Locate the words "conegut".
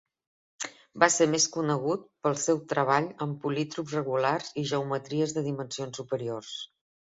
1.57-2.07